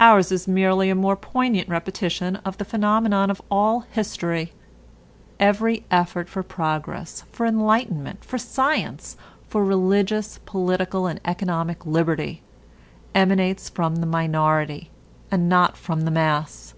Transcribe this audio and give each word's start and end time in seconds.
Ours 0.00 0.30
is 0.30 0.46
merely 0.46 0.90
a 0.90 0.94
more 0.94 1.16
poignant 1.16 1.66
repetition 1.66 2.36
of 2.44 2.58
the 2.58 2.64
phenomenon 2.66 3.30
of 3.30 3.40
all 3.50 3.86
history: 3.90 4.52
every 5.40 5.82
effort 5.90 6.28
for 6.28 6.42
progress, 6.42 7.24
for 7.32 7.46
enlightenment, 7.46 8.22
for 8.22 8.36
science, 8.36 9.16
for 9.48 9.64
religious, 9.64 10.36
political, 10.44 11.06
and 11.06 11.20
economic 11.24 11.86
liberty, 11.86 12.42
emanates 13.14 13.70
from 13.70 13.96
the 13.96 14.06
minority, 14.06 14.90
and 15.30 15.48
not 15.48 15.78
from 15.78 16.02
the 16.02 16.10
mass. 16.10 16.74